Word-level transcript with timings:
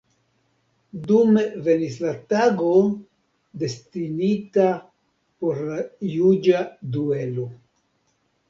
Dume 1.09 1.41
venis 1.67 1.97
la 2.05 2.13
tago, 2.33 2.71
destinita 3.65 4.67
por 5.43 5.63
la 5.69 5.79
juĝa 6.15 6.65
duelo. 6.97 7.51